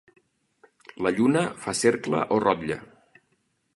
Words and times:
La 1.07 1.11
lluna 1.17 1.43
fa 1.65 1.75
cercle 1.81 2.23
o 2.37 2.41
rotlle. 2.47 2.79